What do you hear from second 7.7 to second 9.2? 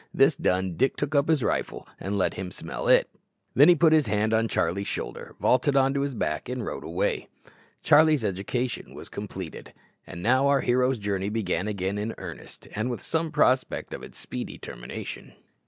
Charlie's education was